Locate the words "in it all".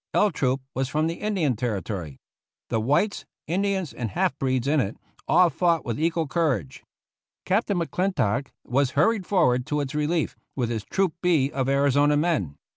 4.67-5.51